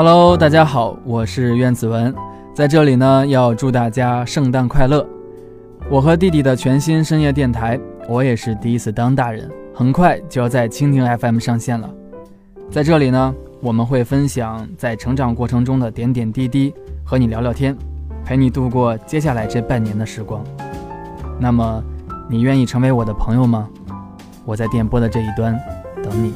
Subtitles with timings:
[0.00, 2.14] Hello，大家好，我是苑子文，
[2.54, 5.04] 在这里呢要祝大家圣诞快乐。
[5.90, 7.76] 我和弟弟的全新深夜电台，
[8.08, 11.90] 我也是第一次当大人，很快就要在蜻蜓 FM 上线了。
[12.70, 16.72] 在这里呢，我们会分享在成长过程中的点点滴滴，
[17.04, 17.76] 和你聊聊天，
[18.24, 20.44] 陪你度过接下来这半年的时光。
[21.40, 21.82] 那么，
[22.30, 23.68] 你愿意成为我的朋友吗？
[24.44, 25.58] 我在电波的这一端
[26.04, 26.32] 等你。